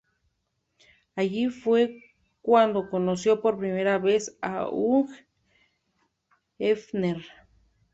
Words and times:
Allí 1.15 1.49
fue 1.49 2.01
cuando 2.41 2.89
conoció 2.89 3.39
por 3.39 3.59
primera 3.59 3.99
vez 3.99 4.35
a 4.41 4.67
Hugh 4.67 5.07
Hefner. 6.57 7.21